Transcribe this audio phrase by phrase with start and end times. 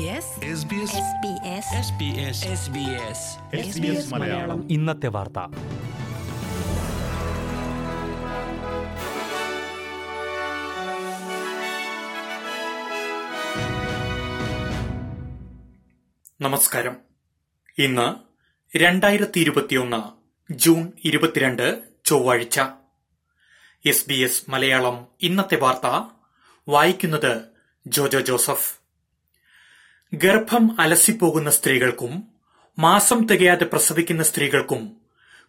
[0.00, 0.08] SBS
[3.56, 4.70] SBS Malayalam.
[4.70, 5.38] ഇന്നത്തെ വാർത്ത.
[16.40, 16.96] നമസ്കാരം.
[17.78, 18.16] ഇന്ന്
[18.78, 20.02] രണ്ടായിരത്തി ഇരുപത്തിയൊന്ന്
[20.52, 22.60] ജൂൺ ഇരുപത്തിരണ്ട് ചൊവ്വാഴ്ച.
[23.86, 26.02] എസ് ബി എസ് മലയാളം ഇന്നത്തെ വാർത്ത
[26.68, 27.42] വായിക്കുന്നത്
[27.86, 28.79] ജോജോ ജോസഫ്.
[30.12, 32.22] ഗർഭം അലസിപ്പോകുന്ന സ്ത്രീകൾക്കും
[32.78, 34.96] മാസം തികയാതെ പ്രസവിക്കുന്ന സ്ത്രീകൾക്കും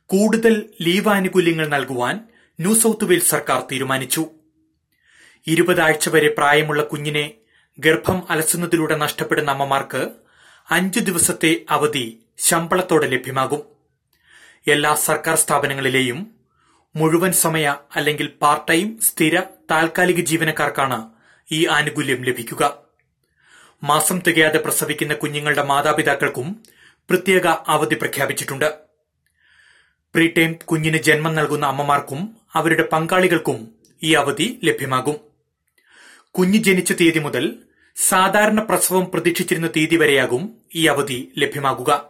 [0.05, 2.15] കൂടുതൽ ലീവ് ആനുകൂല്യങ്ങൾ നൽകുവാൻ
[2.59, 4.27] ന്യൂ സൌത്ത് വെയിൽസ് സർക്കാർ തീരുമാനിച്ചു.
[5.47, 7.31] ഇരുപതാഴ്ച വരെ പ്രായമുള്ള കുഞ്ഞിനെ
[7.79, 10.09] ഗർഭം അലസുന്നതിലൂടെ നഷ്ടപ്പെടുന്ന അമ്മമാർക്ക്
[10.71, 13.63] അഞ്ചു ദിവസത്തെ അവധി ശമ്പളത്തോടെ ലഭ്യമാകും.
[14.67, 16.31] എല്ലാ സർക്കാർ സ്ഥാപനങ്ങളിലെയും
[16.95, 19.39] മുഴുവൻ സമയ അല്ലെങ്കിൽ പാർട്ട് ടൈം സ്ഥിര
[19.71, 21.09] താൽക്കാലിക ജീവനക്കാർക്കാണ്
[21.51, 22.90] ഈ ആനുകൂല്യം ലഭിക്കുക.
[23.83, 26.63] മാസം തികയാതെ പ്രസവിക്കുന്ന കുഞ്ഞുങ്ങളുടെ മാതാപിതാക്കൾക്കും
[27.09, 28.73] പ്രത്യേക അവധി പ്രഖ്യാപിച്ചിട്ടുണ്ട്.
[30.13, 35.15] പ്രീ ടൈം കുഞ്ഞിന് ജന്മം നൽകുന്ന അമ്മമാർക്കും അവരുടെ പങ്കാളികൾക്കും ഈ അവധി ലഭ്യമാകും.
[36.31, 37.55] കുഞ്ഞ് ജനിച്ച തീയതി മുതൽ
[37.95, 42.05] സാധാരണ പ്രസവം പ്രതീക്ഷിച്ചിരുന്ന തീയതി വരെയാകും ഈ അവധി ലഭ്യമാകുക.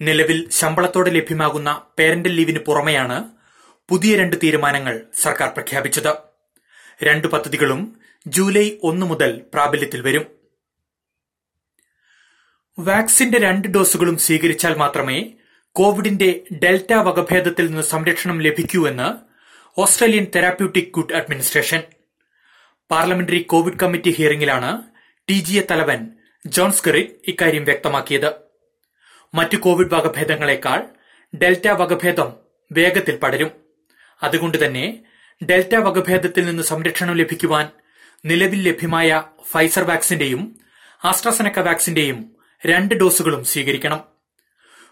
[0.00, 3.24] നിലവിൽ ശമ്പളത്തോടെ ലഭ്യമാകുന്ന പേരന്റൽ ലീവിന് പുറമെയാണ്
[3.88, 6.12] പുതിയ രണ്ട് തീരുമാനങ്ങൾ സർക്കാർ പ്രഖ്യാപിച്ചത്.
[7.02, 10.41] രണ്ട് പദ്ധതികളും ജൂലൈ ഒന്ന് മുതൽ പ്രാബല്യത്തിൽ വരും.
[12.78, 15.32] വാക്സിന്റെ രണ്ട് ഡോസുകളും സ്വീകരിച്ചാൽ മാത്രമേ
[15.72, 19.08] കോവിഡിന്റെ ഡെൽറ്റ വകഭേദത്തിൽ നിന്ന് സംരക്ഷണം ലഭിക്കൂ എന്ന്
[19.80, 21.82] Australian therapeutic good administration.
[22.90, 24.82] Parliamentary covid committee ഹിയറിംഗിലാണ്
[25.28, 26.08] T G A തലവൻ
[26.46, 28.34] ജോൺ സ്കറിക് ഇക്കാര്യം വ്യക്തമാക്കിയത്.
[29.34, 30.86] മറ്റ് കോവിഡ് വകഭേദങ്ങളെക്കാൾ
[31.36, 32.32] ഡെൽറ്റ വകഭേദം
[32.72, 33.50] വേഗത്തിൽ പടരും.
[34.22, 35.04] അതുകൊണ്ട് തന്നെ
[35.44, 37.68] ഡെൽറ്റ വകഭേദത്തിൽ നിന്ന് സംരക്ഷണം ലഭിക്കുവാൻ
[38.24, 40.60] നിലവിൽ ലഭ്യമായ ഫൈസർ വാക്സിന്റെയും
[41.04, 44.04] ആസ്ട്രാസെനക്ക വാക്സിന്റെയും രണ്ട് ഡോസുകളും സ്വീകരിക്കണം.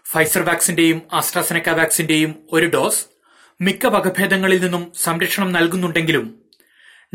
[0.05, 3.05] ഫൈസർ വാക്സിന്റെയും ആസ്ട്രാസെനക്ക വാക്സിന്റെയും ഒരു ഡോസ്
[3.61, 6.41] മിക്ക വകഭേദങ്ങളിൽ നിന്നും സംരക്ഷണം നൽകുന്നുണ്ടെങ്കിലും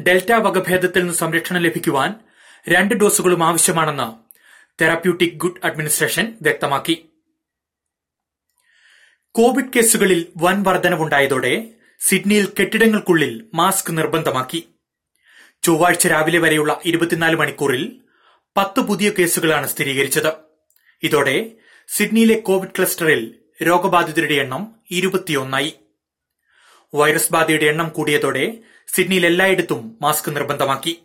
[0.01, 2.15] ഡെൽറ്റ വകഭേദത്തിൽ നിന്ന് സംരക്ഷണം ലഭിക്കുവാൻ
[2.69, 4.09] രണ്ട് ഡോസുകളും ആവശ്യമാണെന്ന്
[4.81, 7.11] തെറാപ്യൂട്ടിക് ഗുഡ് അഡ്മിനിസ്ട്രേഷൻ വ്യക്തമാക്കി.
[9.35, 14.69] കോവിഡ് കേസുകളിൽ വൻ വർധനവുണ്ടായതോടെ സിഡ്നിയിൽ കെട്ടിടങ്ങൾക്കുള്ളിൽ മാസ്ക് നിർബന്ധമാക്കി.
[15.63, 18.01] ചൊവ്വാഴ്ച രാവിലെ വരെയുള്ള ഇരുപത്തിനാല് മണിക്കൂറിൽ
[18.57, 20.46] പത്ത് പുതിയ കേസുകളാണ് സ്ഥിരീകരിച്ചത്.
[21.03, 21.51] ഇതോടെ
[21.89, 25.75] സിഡ്നിയിലെ കോവിഡ് ക്ലസ്റ്ററിൽ രോഗബാധിതരുടെ എണ്ണം ഇരുപത്തിയൊന്നായി.
[26.95, 31.03] വൈറസ് ബാധയുടെ എണ്ണം കൂടിയതോടെ സിഡ്നിയിൽ എല്ലായിടത്തും മാസ്ക് നിർബന്ധമാക്കി.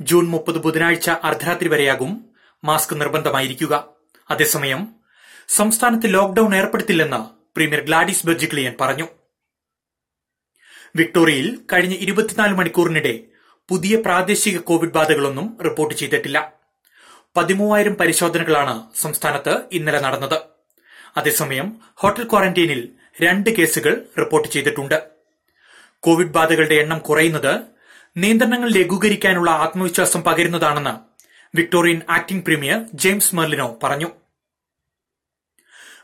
[0.00, 2.24] ജൂൺ മുപ്പത് ബുധനാഴ്ച അർദ്ധരാത്രി വരെയാകും
[2.64, 3.88] മാസ്ക് നിർബന്ധമായിരിക്കുക.
[4.30, 4.88] അതേസമയം
[5.48, 9.08] സംസ്ഥാനത്ത് ലോക്ഡൌൺ ഏർപ്പെടുത്തില്ലെന്ന് പ്രീമിയർ ഗ്ലാഡിസ് ബെർജിക്ലിയൻ പറഞ്ഞു.
[10.96, 13.20] വിക്ടോറിയയിൽ കഴിഞ്ഞ ഇരുപത്തിനാല് മണിക്കൂറിനിടെ
[13.68, 16.61] പുതിയ പ്രാദേശിക കോവിഡ് ബാധകളൊന്നും റിപ്പോർട്ട് ചെയ്തിട്ടില്ല.
[17.36, 20.38] പതിമൂവായിരം പരിശോധനകളാണ് സംസ്ഥാനത്ത് ഇന്നലെ നടന്നത്.
[21.16, 22.88] അതേസമയം ഹോട്ടൽ ക്വാറന്റീനിൽ
[23.22, 25.02] രണ്ട് കേസുകൾ റിപ്പോർട്ട് ചെയ്തിട്ടുണ്ട്.
[26.00, 27.60] കോവിഡ് ബാധകളുടെ എണ്ണം കുറയുന്നത്
[28.16, 30.94] നിയന്ത്രണങ്ങൾ ലഘൂകരിക്കാനുള്ള ആത്മവിശ്വാസം പകരുന്നതാണെന്ന്
[31.56, 34.10] Victorian acting premier James Merlino പറഞ്ഞു.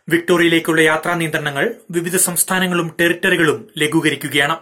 [0.09, 4.57] വിക്ടോറിയയിലേക്കുള്ള യാത്രാ നിയന്ത്രണങ്ങൾ വിവിധ സംസ്ഥാനങ്ങളും ടെറിട്ടറികളും ലഘൂകരിക്കുകയാണ്.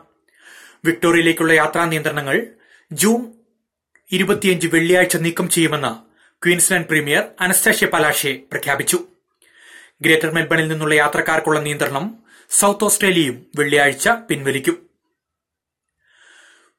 [0.85, 2.47] വിക്ടോറിയയിലേക്കുള്ള യാത്രാ നിയന്ത്രണങ്ങൾ
[2.93, 3.33] ജൂൺ
[4.13, 6.06] ഇരുപത്തിയഞ്ച് വെള്ളിയാഴ്ച നീക്കം ചെയ്യുമെന്ന്
[6.45, 8.99] ക്വീൻസ്ലാൻഡ് പ്രീമിയർ അനസ്താഷ്യ പലാഷെ പ്രഖ്യാപിച്ചു.
[10.03, 12.17] ഗ്രേറ്റർ മെൽബണിൽ നിന്നുള്ള യാത്രക്കാർക്കുള്ള നിയന്ത്രണം
[12.51, 14.87] സൌത്ത് ഓസ്ട്രേലിയയും വെള്ളിയാഴ്ച പിൻവലിക്കും.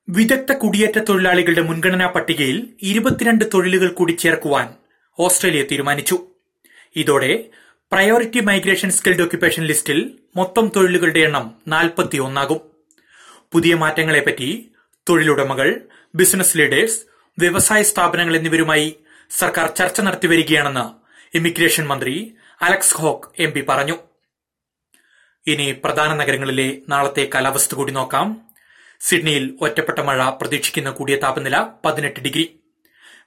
[0.09, 4.73] വിദഗ്ധ കുടിയേറ്റ തൊഴിലാളികളുടെ മുൻഗണനാ പട്ടികയിൽ ഇരുപത്തിരണ്ട് തൊഴിലുകൾ കൂടി ചേർക്കുവാൻ
[5.19, 6.19] ഓസ്ട്രേലിയ തീരുമാനിച്ചു.
[6.95, 7.49] ഇതോടെ
[7.91, 12.59] പ്രയോറിറ്റി മൈഗ്രേഷൻ സ്കിൽഡ് ഓക്യുപ്പേഷൻ ലിസ്റ്റിൽ മൊത്തം തൊഴിലുകളുടെ എണ്ണം നാൽപ്പത്തിയൊന്നാകും.
[13.51, 14.71] പുതിയ മാറ്റങ്ങളെപ്പറ്റി
[15.09, 15.81] തൊഴിലുടമകൾ
[16.15, 16.99] ബിസിനസ് ലീഡേഴ്സ്
[17.39, 18.95] വ്യവസായ സ്ഥാപനങ്ങൾ എന്നിവരുമായി
[19.29, 21.07] സർക്കാർ ചർച്ച നടത്തിവരികയാണെന്ന്
[21.37, 23.97] ഇമിഗ്രേഷൻ മന്ത്രി അലക്സ് ഹോക്ക് എം പറഞ്ഞു.
[25.47, 28.41] ഇനി പ്രധാന നഗരങ്ങളിലെ നാളത്തെ കാലാവസ്ഥ കൂടി നോക്കാം.
[28.99, 32.59] സിഡ്നിയിൽ ഒറ്റപ്പെട്ട മഴ പ്രതീക്ഷിക്കുന്ന കൂടിയ താപനില പതിനെട്ട് ഡിഗ്രി.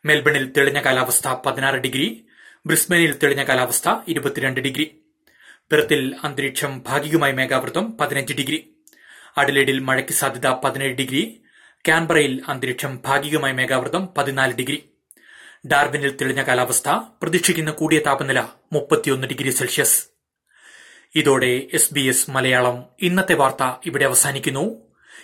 [0.04, 2.26] മെൽബണിൽ തെളിഞ്ഞ കാലാവസ്ഥ പതിനാറ് ഡിഗ്രി.
[2.66, 5.00] ബ്രിസ്ബനിൽ തെളിഞ്ഞ കാലാവസ്ഥ ഇരുപത്തിരണ്ട് ഡിഗ്രി.
[5.72, 8.74] പെർത്തിൽ അന്തരീക്ഷം ഭാഗികമായി മേഘാവൃതം പതിനഞ്ച് ഡിഗ്രി.
[9.36, 11.40] അഡലേഡിൽ മഴയ്ക്ക് സാധ്യത പതിനേഴ് ഡിഗ്രി.
[11.88, 14.89] കാൻബറയിൽ അന്തരീക്ഷം ഭാഗികമായി മേഘാവൃതം പതിനാല് ഡിഗ്രി.
[15.66, 16.88] ഡാർവിനിൽ തെളിഞ്ഞ കാലാവസ്ഥ
[17.22, 20.06] പ്രതീക്ഷിക്കുന്ന കൂടിയ താപനില മുപ്പത്തിയൊന്ന് ഡിഗ്രി സെൽഷ്യസ്.
[21.14, 24.76] ഇതോടെ എസ് ബി എസ് മലയാളം ഇന്നത്തെ വാർത്ത ഇവിടെ അവസാനിക്കുന്നു.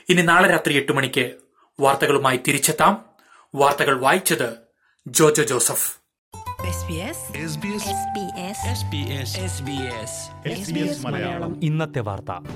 [0.09, 1.35] ഇനി നാളെ രാത്രി എട്ട് മണിക്ക്
[1.81, 3.05] വാർത്തകളുമായി തിരിച്ചെത്താം.
[3.55, 4.57] വാർത്തകൾ വായിച്ചത്
[5.07, 5.97] Jojo Joseph.
[6.63, 7.17] SBS
[10.53, 11.65] SBS Malayalam.
[11.65, 12.49] ഇന്നത്തെ വാർത്ത.